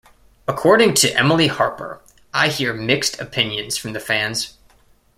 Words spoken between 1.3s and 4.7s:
Harper, I hear mixed opinions from the fans.